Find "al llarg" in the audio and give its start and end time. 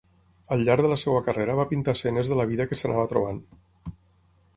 0.53-0.85